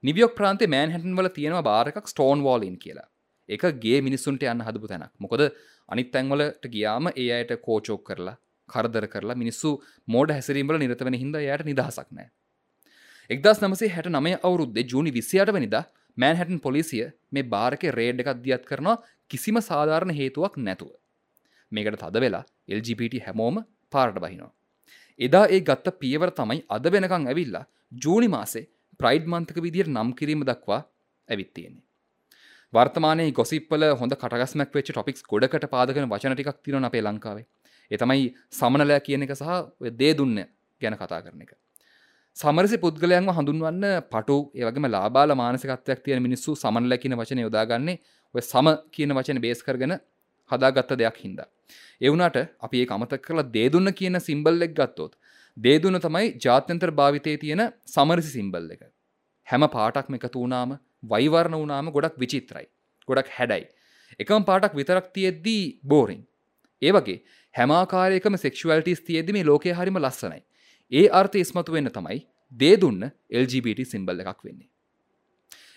නිවියෝක් 0.04 0.36
ප්‍රාන්තේ 0.38 0.70
මෑන් 0.74 0.94
හැටන් 0.94 1.18
වල 1.18 1.30
තියෙනවා 1.30 1.64
බාරකක් 1.70 2.06
ස්ටෝන් 2.08 2.44
වෝලින් 2.46 2.76
කියලා. 2.78 3.08
එක 3.48 3.62
ගේ 3.82 3.98
මිනිස්සුන්ට 4.00 4.44
යන්න 4.44 4.64
හදපු 4.66 4.92
තැනක්. 4.92 5.12
මොකද 5.18 5.42
අනිත් 5.88 6.12
තැන්වලට 6.14 6.70
ගියාම 6.74 7.10
ඒ 7.14 7.28
අයට 7.38 7.52
කෝචෝක් 7.66 8.04
කරලා 8.08 8.36
කරදර 8.68 9.06
කරලා 9.08 9.36
මිනිස්සු 9.36 9.70
මෝඩ 10.08 10.34
හැසිරීමල 10.36 10.78
නිරතවන 10.78 11.18
හිද 11.22 11.36
යට 11.42 11.66
නිදහසක් 11.70 12.08
නෑ 12.18 12.28
එක්දස් 13.30 13.60
නමසේ 13.62 13.88
හැට 13.88 14.08
නමේ 14.10 14.38
අවුරුද්දේ 14.38 14.84
ජූනි 14.92 15.10
විසියට 15.16 15.52
වනිද 15.56 15.76
මෑන් 16.16 16.36
හැටන් 16.36 16.58
පොලිසිය 16.60 17.04
මේ 17.30 17.44
බාරක 17.52 17.84
රේඩ් 17.98 18.22
එකක් 18.22 18.40
දියත් 18.46 18.64
කරනවා 18.70 18.96
කිසිම 19.30 19.60
සාධාරණ 19.60 20.12
හේතුවක් 20.12 20.56
නැතුව. 20.58 20.90
මේකට 21.72 22.00
තද 22.02 22.24
වෙලා 22.24 22.44
LGPT 22.78 23.22
හැමෝම 23.26 23.62
පාරට 23.92 24.18
බහිනවා. 24.24 24.50
එදා 25.20 25.44
ඒ 25.48 25.60
ගත්ත 25.60 25.94
පියවර 26.02 26.32
තමයි 26.32 26.64
අද 26.68 26.90
වෙනකං 26.94 27.30
ඇවිල්ලා 27.30 27.64
ජූනි 28.04 28.28
මාසේ 28.28 28.68
ප්‍රයිඩ් 29.00 29.30
මන්තක 29.30 29.64
විදිර 29.66 29.88
නම් 29.88 30.12
කිරීම 30.12 30.44
දක්වා 30.44 30.82
ඇවිත්තියෙන්නේ. 31.28 31.84
වර්තමානයේ 32.72 33.32
ගොසිප්පල 33.32 33.88
හොඳ 34.00 34.18
කටගස්මක් 34.20 34.76
වෙච් 34.76 34.88
ටොපික්ස් 34.90 35.28
ගොඩකට 35.30 35.70
පාදකන 35.74 36.12
වචන 36.12 36.36
ටිකක් 36.36 36.62
තිරන 36.64 36.90
අපේ 36.90 37.02
ලංකාවේ 37.02 37.46
එතමයි 37.90 38.30
සමනලෑ 38.52 39.02
කියන 39.06 39.26
එක 39.26 39.34
සහ 39.34 39.90
දේ 40.00 40.14
දුන්න 40.14 40.38
ගැන 40.80 40.96
කතා 40.96 41.20
කරන 41.24 41.42
එක. 41.44 41.52
සමරසි 42.36 42.76
පුද්ගලයන්ව 42.82 43.30
හඳුන්වන්න 43.36 43.84
පටු 44.12 44.36
ඒවගේම 44.58 44.86
ලාබාල 44.88 45.32
මානසිකත්වයක් 45.34 45.98
තියෙන 46.04 46.20
මිනිස්සු 46.26 46.52
සමන් 46.54 46.86
ලැකින 46.92 47.14
වචන 47.18 47.40
යොදාගන්නේ 47.44 47.96
ඔය 48.34 48.42
සම 48.42 48.68
කියන 48.94 49.10
වචන 49.16 49.40
බේස් 49.44 49.60
කරගෙන 49.66 49.92
හදාගත්ත 50.50 50.94
දෙයක් 51.00 51.18
හින්දා. 51.24 51.48
එවුනාට 52.00 52.38
අපි 52.66 52.80
ඒ 52.82 52.88
අමතක් 52.96 53.22
කරලා 53.26 53.46
දේදුන්න 53.56 53.92
කියන 53.98 54.16
සිම්බල් 54.20 54.66
එක් 54.66 54.72
ගත්තොත්. 54.78 55.12
දේදුන්න 55.56 56.00
තමයි 56.06 56.30
ජාත්‍යන්තර 56.44 56.90
භාවිතය 56.92 57.34
තියෙන 57.36 57.62
සමරසි 57.86 58.32
සිම්බල් 58.36 58.70
එක. 58.74 58.82
හැම 59.48 59.68
පාටක්ම 59.76 60.16
එකතු 60.18 60.44
වුණාම 60.44 60.72
වයිවර්ණ 61.04 61.58
වුණාම 61.62 61.92
ගොඩක් 61.96 62.16
විචිත්‍රයි. 62.18 62.66
ගොඩක් 63.08 63.28
හැඩයි. 63.36 63.66
එකම 64.18 64.48
පාටක් 64.50 64.78
විතරක් 64.80 65.12
තියෙද්දී 65.12 65.64
බෝරිං. 65.84 66.22
ඒ 66.82 66.92
වගේ 66.92 67.18
හැමාකාරයකම 67.54 68.40
සෙක්ෂුවල්ටිස් 68.44 69.04
තියෙද්දි 69.08 69.36
මේ 69.38 69.44
ලෝකය 69.44 69.76
හරිම 69.80 70.00
ලස්සනයි. 70.00 70.42
ඒ 70.92 71.08
අර්ථ 71.10 71.36
ඉස්මතු 71.36 71.72
වෙන්න 71.72 71.90
තමයි 71.90 72.18
දේ 72.52 72.76
දුන්න 72.76 73.04
LGBT 73.34 73.86
සිම්බල් 73.86 74.20
එකක් 74.22 74.42
වෙන්නේ. 74.44 74.68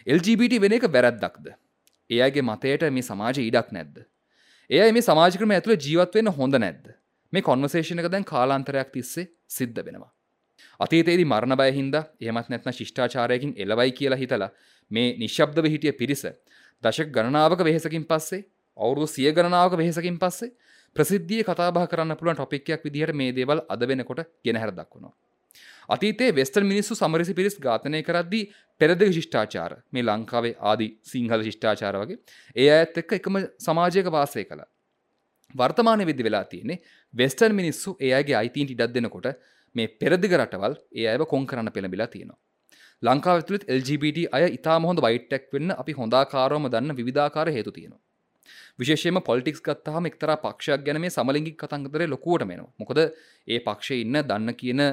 LGBT 0.07 0.59
වෙන 0.61 0.75
එක 0.77 0.87
වැරැද්දක්ද. 0.87 1.47
එයගේ 2.09 2.43
මතයට 2.43 2.83
මේ 2.91 3.03
සමාජ 3.03 3.39
ඉඩක් 3.41 3.71
නැද්ද. 3.71 4.03
එය 4.69 4.91
මේ 4.91 5.01
සමාජකරම 5.01 5.51
ඇතුළ 5.51 5.77
ජීවත් 5.77 6.15
වෙන්න 6.15 6.31
හොඳ 6.31 6.57
නැද්ද. 6.57 6.91
මේ 7.33 7.41
කොන්වසේෂනක 7.41 8.09
දැන් 8.09 8.25
කාලාන්තරයක් 8.25 8.91
තිස්සේ 8.91 9.31
සිද්ධ 9.49 9.79
වෙනවා. 9.79 10.11
අතීතේදී 10.79 11.25
මරණ 11.25 11.57
බය 11.57 11.71
හින්දා 11.71 12.03
එහෙමත් 12.19 12.49
නැත්නම් 12.49 12.73
ශිෂ්ටාචාරයකින් 12.73 13.55
එළවයි 13.57 13.91
කියලා 13.91 14.19
හිතලා 14.19 14.51
මේ 14.91 15.07
නිශ්ශබ්දව 15.17 15.71
හිටිය 15.73 15.93
පිරිස 15.93 16.25
දශක 16.83 17.09
ගණනාවක 17.09 17.63
වෙහෙසකින් 17.63 18.05
පස්සේ 18.05 18.43
අවුරුදු 18.77 19.07
සිය 19.07 19.31
ගණනාවක 19.31 19.77
වෙහෙසකින් 19.77 20.19
පස්සේ 20.19 20.51
ප්‍රසිද්ධිය 20.95 21.43
කතාබහ 21.43 21.79
කරන්න 21.85 22.17
පුළුවන් 22.19 22.37
ටොපික්යක් 22.37 22.83
විදිහට 22.85 23.13
මේ 23.13 23.31
දේවල් 23.33 23.61
අද 23.69 23.81
වෙනකොට 23.83 24.21
ගෙනහැර 24.45 24.71
දක්වනවා. 24.71 25.13
අතීතේ 25.89 26.29
වෙස්ටර් 26.31 26.63
මිනිස්සු 26.63 26.95
සමරසි 26.95 27.33
පිරිස් 27.33 27.57
ඝාතනය 27.59 27.99
කරද්දී 28.01 28.43
පෙරදිග 28.81 29.11
ශිෂ්ඨාචාර 29.17 29.71
මේ 29.91 30.03
ලංකාවේ 30.03 30.53
ආදි 30.63 30.87
සිංහල 31.03 31.43
ශිෂ්ඨාචාර 31.47 31.95
වගේ 32.01 32.17
ඒ 32.55 32.69
අයත් 32.77 33.01
එක්ක 33.01 33.11
එකම 33.19 33.41
සමාජයක 33.59 34.09
වාසය 34.09 34.45
කළා. 34.45 34.69
වර්තමාන 35.55 36.05
විදි 36.05 36.27
වෙලා 36.27 36.45
තියෙන්නේ 36.45 36.79
වෙස්ටර්න් 37.13 37.55
මිනිස්සු 37.55 37.97
ඒ 37.99 38.13
අයගේ 38.13 38.39
අයිතීන්ට 38.41 38.73
ඉඩක් 38.75 38.95
දෙනකොට 38.95 39.29
මේ 39.75 39.91
පෙරදිග 39.99 40.39
රටවල් 40.39 40.79
ඒ 40.93 41.07
අයව 41.11 41.27
කොන් 41.33 41.45
කරන්න 41.45 41.75
පෙළඹිලා 41.77 42.07
තියෙනවා. 42.07 42.39
ලංකාව 43.03 43.43
තුළත් 43.43 43.69
LGBT 43.71 44.27
අය 44.31 44.43
ඉතා 44.57 44.79
හොඳ 44.81 45.05
වයිට්ටක් 45.05 45.53
වෙන්න 45.53 45.77
අපි 45.81 45.93
හොඳාකාරවම 45.93 46.71
දන්න 46.73 46.97
විධාකාර 47.01 47.47
හේතු 47.49 47.71
තියෙනවා. 47.71 48.01
විශේෂම 48.79 49.19
පොලිටික්ස් 49.21 49.61
ගත්තාම 49.61 50.09
එක්තර 50.11 50.35
පක්ෂයක් 50.37 50.85
ගැන 50.85 51.01
මේ 51.01 51.11
සමලිගික් 51.11 51.57
කතන්ගතරේ 51.57 52.07
ලොකුවට 52.07 52.45
මෙනවා 52.45 52.71
මොකද 52.77 53.01
ඒ 53.01 53.59
පක්ෂය 53.61 54.01
ඉන්න 54.01 54.21
දන්න 54.23 54.55
කියන 54.55 54.83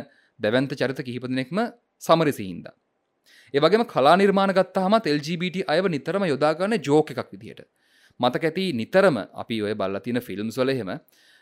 දැවන්ත 0.40 0.74
චරිත 0.74 1.00
කිහිපදනෙක්ම 1.00 1.58
සමරසිහින්ද. 2.02 2.66
ඒවගේම 3.54 3.84
කලා 3.86 4.16
නිර්මාණ 4.16 4.52
ගත්තාහමත් 4.52 5.06
LGBT 5.08 5.66
අයව 5.68 5.88
නිතරම 5.88 6.24
යොදාගන්න 6.26 6.78
ජෝක 6.80 7.12
එකක් 7.12 7.28
විදිහට. 7.32 7.68
මතක 8.20 8.44
ඇති 8.44 8.64
නිතරම 8.74 9.18
අපි 9.34 9.62
ඔය 9.62 9.74
බල්ල 9.74 10.00
තින 10.00 10.20
ෆිල්ම් 10.20 10.50
සොලහෙම 10.50 10.90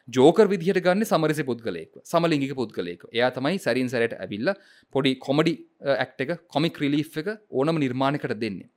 ජෝකර් 0.08 0.46
විදිහට 0.48 0.80
ගන්න 0.80 1.04
සමරසි 1.04 1.44
පුද්ගලයෙක් 1.44 2.02
සමලිංගික 2.04 2.52
පුද්ගලයෙක් 2.54 3.02
එයා 3.10 3.30
තමයි 3.30 3.58
සැරින් 3.58 3.88
සැරට 3.88 4.14
ඇවිල්ල 4.16 4.52
පොඩි 4.94 5.14
කොමඩි 5.18 5.54
ඇක්ට 5.96 6.20
uh, 6.20 6.24
එක 6.26 6.30
කොමික් 6.48 6.80
රිලි් 6.82 7.02
එක 7.22 7.28
ඕනම 7.50 7.78
නිර්මාණකට 7.78 8.36
දෙන්නේ. 8.36 8.70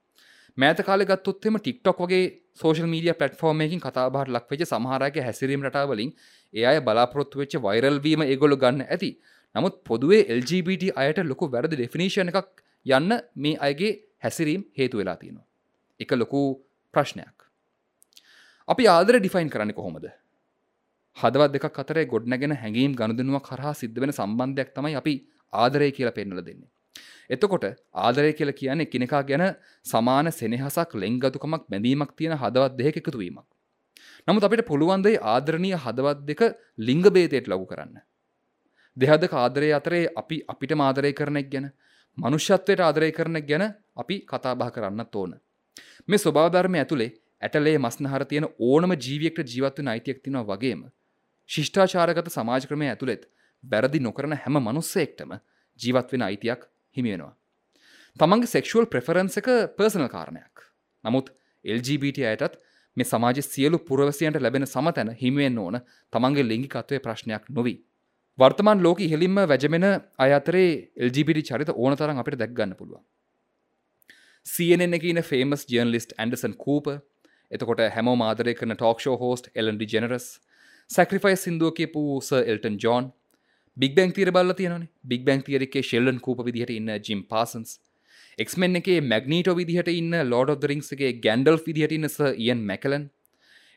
මෑත 0.58 0.80
කාල 0.82 1.02
ගත්තොත්ෙම 1.04 1.56
ටික්ටොක් 1.58 2.00
වගේ 2.00 2.24
සෝෂල් 2.56 2.88
මීඩිය 2.88 3.14
පටෆෝර්මයකින් 3.16 3.80
කතාබහට 3.80 4.30
ලක්වෙච 4.30 4.64
සමහරගේ 4.66 5.24
හැසිරීම 5.24 5.62
රටාවලින් 5.64 6.12
ඒ 6.54 6.66
අය 6.66 6.82
බලාපොරොත්තු 6.82 7.42
වෙච්ච 7.42 7.56
වෛරල්වීම 7.60 8.24
ඒගොලු 8.24 8.58
ගන්න 8.58 8.84
ඇති 8.88 9.10
නමුත් 9.56 9.76
පොදුවේ 9.84 10.22
LGBT 10.36 10.92
අයට 10.96 11.24
ලොකු 11.26 11.50
වැරදි 11.50 11.76
ඩෙෆිනිශන 11.76 12.30
එකක් 12.32 12.64
යන්න 12.86 13.16
මේ 13.36 13.56
අයගේ 13.60 13.92
හැසිරීම් 14.20 14.62
හේතු 14.78 14.98
වෙලා 14.98 15.16
තියෙනවා. 15.16 15.48
එක 16.00 16.12
ලොකු 16.14 16.42
ප්‍රශ්නයක්. 16.94 17.38
අපි 18.68 18.84
ආදර 18.88 19.18
ඩිෆයින් 19.18 19.50
කරන්න 19.50 19.74
කොහොමද. 19.74 20.06
හදවත් 21.18 21.52
දෙක 21.56 21.66
අතරේ 21.78 22.06
ගොඩනගෙන 22.06 22.56
හැඟීම් 22.56 22.94
ගණදනුව 22.94 23.42
කරහා 23.42 23.74
සිද්ධ 23.74 24.00
වෙන 24.00 24.12
සම්බන්ධයක් 24.12 24.70
තමයි 24.76 24.96
අපි 24.96 25.14
ආදරය 25.54 25.92
කියලා 25.92 26.14
පෙන්නල 26.14 26.42
දෙන්නේ. 26.42 26.72
එතකොට 27.30 27.66
ආදරය 27.96 28.34
කියල 28.34 28.52
කියන්නේ 28.54 28.88
කෙනෙකා 28.88 29.24
ගැන 29.24 29.46
සමාන 29.86 30.32
සෙනෙහසක් 30.32 30.96
ලෙංගතුකමක් 30.96 31.64
බැඳීමක් 31.68 32.12
තියෙන 32.14 32.38
හදවත් 32.38 32.78
දෙක 32.80 32.98
එකතුවීමක්. 32.98 33.48
නමුත් 34.28 34.44
අපිට 34.44 34.66
පුළුවන්දේ 34.66 35.16
ආදරණීය 35.26 35.78
හදවත් 35.78 36.26
දෙක 36.26 36.42
ලිංග 36.80 37.04
බේතයට 37.10 37.48
ලගු 37.48 37.66
කරන්න. 37.66 37.98
දෙහද 38.98 39.24
ආදරය 39.36 39.72
අතරේ 39.72 40.04
අපි 40.16 40.44
අපිට 40.48 40.76
මාදරය 40.76 41.14
කරනෙක් 41.14 41.50
ගැන 41.50 41.72
මනුෂ්‍යත්වයට 42.18 42.82
ආදරය 42.82 43.12
කරන 43.12 43.42
ගැන 43.44 43.66
අපි 43.96 44.16
කතාබහ 44.24 44.72
කරන්න 44.72 45.06
ඕන. 45.14 45.32
මේ 46.08 46.18
ස්වභාධර්මය 46.18 46.78
ඇතුළේ 46.80 47.12
ඇටලේ 47.42 47.78
මස්නහර 47.78 48.26
තියෙන 48.26 48.48
ඕනම 48.62 48.92
ජීවියෙක්ට 48.98 49.50
ජීවත්ව 49.50 49.88
අයිතියක් 49.88 50.20
තිනවා 50.24 50.46
වගේම 50.52 50.84
ශිෂ්ඨාචාරගත 51.50 52.30
සමාජ 52.30 52.68
ක්‍රමය 52.68 52.88
ඇතුළෙත් 52.88 53.24
බැරදි 53.64 54.00
නොකරන 54.00 54.36
හැම 54.36 54.60
මනුස්සෙක්ටම 54.60 55.34
ජීවත් 55.80 56.14
වෙන 56.14 56.24
අයිතියක් 56.24 56.62
හිමියෙනවා. 56.96 57.34
තමන්ගේ 58.20 58.52
සෙක්ෂුවල් 58.56 58.86
ප්‍රෙෆරන්ස 58.88 59.40
එක 59.42 59.50
පර්සනල් 59.78 60.10
කාරණයක්. 60.10 60.68
නමුත් 61.04 61.32
LGBT 61.66 62.28
අයටත් 62.32 62.60
මේ 62.98 63.06
සමාජ 63.06 63.42
සියලු 63.44 63.80
පුරවසියන්ට 63.82 64.42
ලැබෙන 64.42 64.66
සමතැන 64.66 65.10
හිමියෙන් 65.16 65.58
ඕන 65.58 65.80
තමන්ගේ 66.14 66.50
ලිංගිකත්වය 66.52 67.00
ප්‍රශ්නයක් 67.00 67.50
නොවී. 67.50 67.78
වර්තමාන් 68.38 68.84
ලෝක 68.84 69.00
ඉහෙලින්ම 69.00 69.40
වැජමෙන 69.46 69.88
අයතරේ 70.20 70.70
LGBT 71.08 71.46
චරිත 71.50 71.72
ඕන 71.76 71.96
තරම් 71.96 72.22
අපිට 72.22 72.40
දැක්ගන්න 72.40 72.76
පුළුවන්. 72.76 73.04
CNN 74.46 74.96
එකන 74.98 75.22
ෆේමස් 75.24 75.66
ජර්නලිස්ට් 75.68 76.16
ඇන්ඩසන් 76.18 76.56
කූප 76.58 76.88
එතකොට 77.52 77.82
හැමෝ 77.96 78.16
මාදරය 78.16 78.54
කරන 78.54 78.76
ටෝක්ෂෝ 78.76 79.16
හෝස්ට 79.22 79.52
එලන්ඩි 79.56 79.88
ජෙනරස් 79.92 80.26
සැක්‍රිෆයි 80.90 81.38
සිින්දුව 81.38 81.72
කියපු 81.78 82.02
ස 82.22 82.32
එල්ටන් 82.44 82.80
ජෝන් 82.84 83.12
බික් 83.78 83.96
බැං 83.96 84.12
තීර 84.12 84.32
බල්ල 84.32 84.54
තියෙනන 84.54 84.86
බික් 85.04 85.26
බැං 85.26 85.42
තියරකේ 85.42 85.84
ශෙල්ලන් 85.84 86.20
කූප 86.20 86.46
විදිහට 86.48 86.72
ඉන්න 86.72 86.94
ජිම් 87.00 87.24
පාසන්ස් 87.26 87.74
එක්මෙන් 88.38 88.76
එකේ 88.76 89.00
මැගනීටෝ 89.04 89.56
විදිහට 89.56 89.92
ඉන්න 89.94 90.16
ලෝඩ 90.26 90.66
රිංස්ගේ 90.66 91.12
ගැන්ඩල් 91.20 91.60
විදිහට 91.66 91.96
ඉන්න 91.98 92.10
ස 92.10 92.18
ඉයන් 92.38 92.64
මැකලන් 92.64 93.06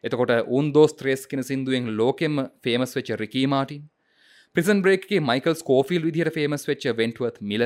එතකොට 0.05 0.33
උන් 0.51 0.73
දෝස් 0.73 0.95
ත්‍රේස් 0.95 1.25
කෙන 1.27 1.43
සිින්දුවෙන් 1.43 1.89
ලෝකෙම 1.97 2.43
ෆේමස් 2.63 2.93
වෙච්ච 2.97 3.13
රිකීමාටින් 3.17 3.83
ප්‍රිසන් 4.57 4.83
බ්‍රේක්ගේ 4.83 5.23
මයිකල් 5.23 5.57
ස්කෝෆිල් 5.57 6.03
විදිහට 6.03 6.35
ෆේමස් 6.35 6.69
වෙච්ච 6.69 6.87
වෙන්ටුවත් 6.95 7.41
මිල 7.45 7.65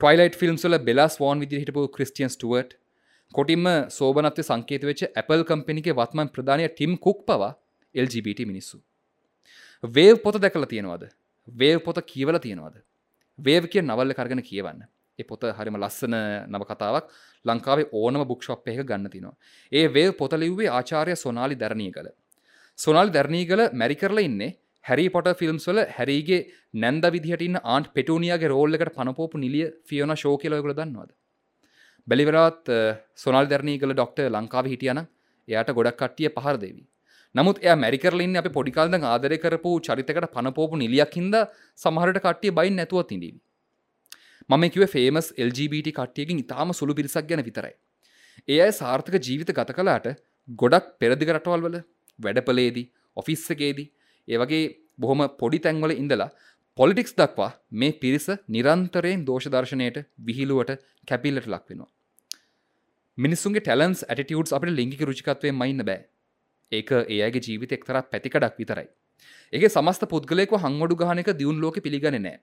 ටයිලයිට 0.00 0.36
ෆිල්ම්සල 0.36 0.78
බෙලාස් 0.80 1.18
වෝන් 1.20 1.42
විදිහිටපු 1.42 1.82
ක්‍රිස්ටියන් 1.88 2.30
ස්ටුවට් 2.30 2.78
කොටින්ම 3.34 3.66
සෝබනත්ව 3.88 4.44
සංකේත 4.44 4.82
වෙච්ච 4.84 5.02
Apple 5.16 5.44
කම්පිනිගේ 5.44 5.94
වත්මන් 5.94 6.30
ප්‍රධානය 6.34 6.68
ටිම් 6.68 6.94
කුක් 6.98 7.20
පවා 7.26 7.50
LGBT 7.94 8.46
මිනිස්සු. 8.46 8.78
වේව් 9.84 10.16
පොත 10.18 10.38
දැකල 10.38 10.64
තියෙනවාද? 10.64 11.04
වේව් 11.48 11.84
පොත 11.84 11.98
කියවල 12.04 12.38
තියෙනවාද? 12.38 12.82
වේව 13.38 13.66
කිය 13.66 13.82
නවල්ල 13.82 14.12
කරගෙන 14.12 14.42
කියවන්න. 14.42 14.82
ඒ 15.18 15.24
පොත 15.24 15.42
හරිම 15.50 15.76
ලස්සන 15.76 16.14
නව 16.48 16.64
කතාවක්. 16.64 17.06
ලංකාවේ 17.44 17.90
ඕනම 17.92 18.24
බුක්ෂප් 18.24 18.68
එක 18.68 18.82
ගන්න 18.82 19.10
තිනවා 19.10 19.36
ඒ 19.72 19.86
වේව් 19.88 20.16
පොත 20.16 20.32
ලිව්වේ 20.34 20.70
ආචාරය 20.70 21.16
සොනාලි 21.16 21.56
ධරණී 21.56 21.92
කළ 21.92 22.10
සොනාල් 22.78 23.10
ධර්ණී 23.10 23.46
කළ 23.46 23.62
මැරි 23.72 23.96
කරලා 23.96 24.24
ඉන්නේ 24.24 24.50
හැරි 24.84 25.08
පොට 25.08 25.28
ෆිල්ම්ස් 25.34 25.66
වල 25.68 25.80
හැරිගේ 25.88 26.40
නැන්ද 26.74 27.04
විදිහටන්න 27.08 27.58
ආන්ට 27.64 27.90
පෙටුනියගේ 27.94 28.48
රෝල්ලකට 28.48 28.94
පනපෝපු 28.96 29.38
නිලිය 29.38 29.66
ෆියෝන 29.88 30.14
ශෝ 30.16 30.36
කියලයකළ 30.38 30.74
දන්නවද? 30.74 31.10
බැලිවරත් 32.06 32.72
සොනල් 33.16 33.46
ධර්ණී 33.46 33.78
කළ 33.78 33.94
ඩොක්ට 33.94 34.24
ලංකාව 34.28 34.66
හිටියන 34.66 35.02
එයට 35.48 35.70
ගොඩක් 35.72 35.98
කට්ටිය 35.98 36.30
පහර 36.30 36.56
දෙවී. 36.56 36.86
නමුත් 37.34 37.62
එය 37.62 37.74
මැරිකරලින් 37.76 38.36
අප 38.38 38.48
පොඩිකාල්ද 38.54 38.98
ආදර 39.04 39.34
කරපු 39.38 39.70
චරිතකට 39.80 40.26
පනපෝපු 40.34 40.80
නිලියක්හින්ද 40.80 41.36
සමහරට 41.80 42.20
කට්ටිය 42.24 42.52
බයින් 42.58 42.76
නැතුවත් 42.76 43.08
තිඳීවි 43.10 43.40
මම 44.50 44.64
කිව 44.70 44.84
ෆේමස් 44.88 45.28
LGBT 45.38 45.92
කට්ටියකින් 45.92 46.42
ඉතාම 46.42 46.72
සුළු 46.72 46.94
පිරිසක් 46.94 47.26
ගැන 47.28 47.42
විතරයි. 47.42 47.74
ඒ 48.48 48.60
අය 48.60 48.72
සාර්ථක 48.72 49.16
ජීවිත 49.18 49.50
ගත 49.50 49.76
කලාට 49.78 50.08
ගොඩක් 50.48 50.86
පෙරදිග 50.98 51.32
රටවල් 51.34 51.64
වල 51.66 51.76
වැඩපලේදී 52.18 52.86
ඔෆිස්සකේදී 53.16 53.88
ඒවගේ 54.28 54.62
බොහොම 54.98 55.22
පොඩි 55.40 55.58
තැන්වල 55.58 55.94
ඉඳලා 55.94 56.30
පොලිටික්ස් 56.78 57.14
දක්වා 57.14 57.50
මේ 57.72 57.92
පිරිස 57.94 58.26
නිරන්තරයෙන් 58.48 59.26
දෝෂදර්ශනයට 59.26 59.98
විහිලුවට 60.20 60.72
කැපිල්ලට 61.08 61.46
ලක්වෙනවා. 61.46 61.90
මිනිස්සුන්ගේ 63.18 63.62
ටැලන්ස් 63.62 64.00
ඇටිටියුඩ්ස් 64.04 64.52
අපට 64.52 64.72
ලිංගික 64.72 65.02
රුචිකත්වය 65.02 65.52
මයින්න 65.54 65.84
බෑ. 65.84 66.00
ඒක 66.72 66.92
ඒයගේ 66.94 67.44
ජීවිත 67.46 67.74
එක්තර 67.78 68.00
පැතිකඩක් 68.04 68.58
විතරයි. 68.58 68.88
ඒගේ 69.52 69.70
සමස්ත 69.70 70.08
පුද්ගලයක 70.12 70.56
හංගොඩු 70.58 70.98
ගහනක 71.02 71.36
දියුන් 71.40 71.60
ලෝක 71.60 71.78
පිළිගන 71.80 72.18
නෑ. 72.18 72.38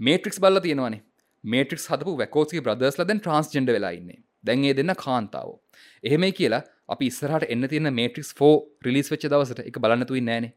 මේට්‍රික්ස් 0.00 0.40
බල්ල 0.40 0.64
තියෙනවානේ 0.66 1.02
මේට්‍රික්ස් 1.44 1.86
හදපු 1.92 2.16
වැකෝසි 2.20 2.64
බ්‍රදස්ල 2.66 3.04
දැන් 3.04 3.20
ට්‍රන්ස්ජෙන්ඩ 3.20 3.74
වෙලාඉන්නේ 3.76 4.20
දැන්ඒ 4.44 4.76
දෙන්න 4.76 4.94
කාන්තාව. 5.04 5.48
එහෙම 6.04 6.24
කියලා 6.32 6.62
අපි 6.88 7.06
ඉස්සරහට 7.06 7.50
එන්න 7.54 7.68
තියෙන 7.72 7.92
මේට්‍රික්ස් 7.94 8.32
ෆෝ 8.38 8.54
රිලිස් 8.86 9.10
වෙච්ච 9.12 9.26
දවසට 9.26 9.66
එක 9.70 9.78
බලන්නතුයි 9.84 10.22
නෑනේ 10.28 10.52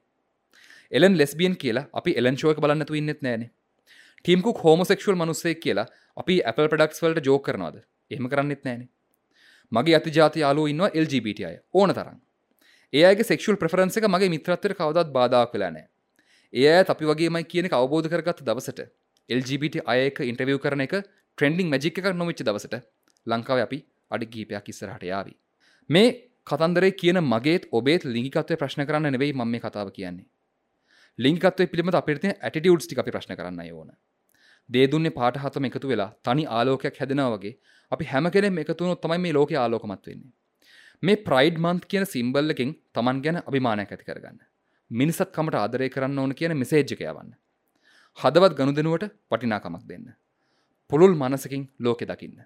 එලන් 0.91 1.17
ලෙස්බියන් 1.17 1.55
කියලා 1.57 1.85
අපි 1.93 2.15
එලන් 2.21 2.37
ෂෝක 2.37 2.61
බලන්නතු 2.63 2.97
ඉන්නෙත් 2.99 3.21
නෑනේ 3.21 3.49
ටීම්කුක් 4.25 4.63
හෝමසෙක්ෂුවල් 4.63 5.19
මනුස්සේ 5.21 5.55
කියලා 5.55 5.87
අපි 6.17 6.35
Apple 6.51 6.67
ප්‍රඩක්ස් 6.71 7.03
වලට 7.03 7.29
ජෝ 7.29 7.39
කරනවාද 7.39 7.77
එහෙම 8.11 8.29
කරන්නෙත් 8.33 8.61
නෑනේ 8.67 8.89
මගේ 9.73 9.95
අතිජාති 9.95 10.45
යාලෝ 10.45 10.67
ඉන්නවා 10.67 10.91
LGBT 10.95 11.49
අය. 11.49 11.57
ඕන 11.73 11.93
තරම්. 11.93 12.17
ඒ 12.93 13.05
අයගේ 13.05 13.25
සෙක්ෂුවල් 13.25 13.57
ප්‍රෆරන්ස 13.57 13.97
එක 13.97 14.07
මගේ 14.07 14.29
මිත්‍රත්වයට 14.29 14.77
කවදත් 14.77 15.09
බාධාක් 15.11 15.53
වෙලා 15.53 15.71
නෑ 15.71 15.87
ඒ 16.53 16.67
අය 16.71 16.83
අපි 16.85 17.05
වගේමයි 17.05 17.45
කියන 17.45 17.67
අවබෝධ 17.73 18.09
කරගත්ත 18.09 18.43
දවසට 18.45 18.83
LGBT 19.29 19.85
අයක 19.85 20.19
ඉන්ටවිය් 20.23 20.59
කරන 20.59 20.83
එක 20.85 20.93
ට්‍රෙන්ඩිං 20.97 21.71
මජික් 21.71 21.97
එකක් 21.99 22.09
නොවිච්ච 22.13 22.43
දවසට 22.43 22.79
ලංකාව 23.27 23.63
අපි 23.63 23.79
අඩි 24.11 24.27
ගීපයක් 24.27 24.69
ඉස්සරහට 24.69 25.03
යාවී. 25.03 25.35
මේ 25.89 26.09
කතන්දරේ 26.47 26.91
කියන 26.93 27.19
මගේත් 27.23 27.65
ඔබේත් 27.71 28.05
ලිංගිකත්වය 28.07 28.59
ප්‍රශ්න 28.61 28.85
කරන්න 28.85 29.11
නෙවෙයි 29.11 29.33
මම 29.33 29.49
මේ 29.49 29.59
කතාව 29.59 29.89
කියන්නේ. 29.91 30.27
ලිංගිකත්වය 31.19 31.67
පිළිබඳ 31.67 31.95
අපිට 31.95 32.21
තියෙන 32.21 32.37
ඇටිටියුඩ්ස් 32.39 32.87
ටික 32.87 32.99
අපි 32.99 33.11
ප්‍රශ්න 33.11 33.35
කරන්න 33.35 33.61
ඕන. 33.71 33.89
දේදුන්නේ 34.69 35.15
පාට 35.19 35.37
හතම 35.37 35.65
එකතු 35.69 35.87
වෙලා 35.87 36.09
තනි 36.25 36.45
ආලෝකයක් 36.49 36.97
හැදෙනවා 36.99 37.35
වගේ. 37.35 37.53
අපි 37.91 38.05
හැම 38.05 38.31
කෙනෙම 38.35 38.57
එකතු 38.57 38.79
වුණොත් 38.79 39.01
තමයි 39.01 39.19
මේ 39.25 39.33
ලෝකේ 39.33 39.57
ආලෝකමත් 39.57 40.07
වෙන්නේ. 40.07 40.31
මේ 41.03 41.17
ප්‍රයිඩ් 41.27 41.57
මන්ත් 41.65 41.85
කියන 41.85 42.05
සිම්බල් 42.05 42.53
එකෙන් 42.53 42.73
තමන් 42.93 43.21
ගැන 43.25 43.37
අභිමානයක් 43.41 43.93
ඇති 43.93 44.09
කරගන්න. 44.09 44.39
මිනිසත් 44.91 45.29
කමට 45.35 45.61
ආදරය 45.61 45.89
කරන්න 45.89 46.19
ඕන 46.19 46.35
කියන 46.39 46.57
මෙසේජ් 46.57 46.93
එක 46.95 47.01
යවන්න. 47.03 47.31
හදවත් 48.17 48.57
ගනුදෙනුවට 48.59 49.05
වටිනාකමක් 49.31 49.85
දෙන්න. 49.91 50.07
පුළුල් 50.89 51.15
මනසකින් 51.15 51.63
ලෝකෙ 51.79 52.05
දකින්න. 52.05 52.37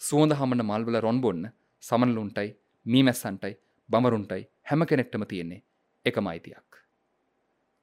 සුවඳ 0.00 0.38
හමන 0.40 0.62
මල්වල 0.62 1.00
රොන් 1.06 1.20
බොන්න 1.20 1.44
සමනලුන්ටයි 1.82 2.48
මීමැස්සන්ටයි 2.86 3.54
බමරුන්ටයි 3.88 4.42
හැම 4.64 4.86
කෙනෙක්ටම 4.86 5.24
තියෙන්නේ 5.24 5.64
එකම 6.06 6.26
අයිතියක්. 6.26 6.70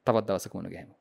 තවත් 0.06 0.26
දවසක 0.28 0.54
මුණ 0.54 0.72
ගැහෙමු? 0.72 0.99